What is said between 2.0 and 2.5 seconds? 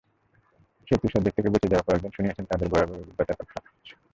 শুনিয়েছেন